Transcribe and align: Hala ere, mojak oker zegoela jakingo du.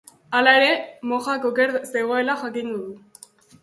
Hala 0.37 0.53
ere, 0.61 0.71
mojak 1.13 1.47
oker 1.53 1.77
zegoela 1.93 2.41
jakingo 2.45 2.85
du. 2.85 3.01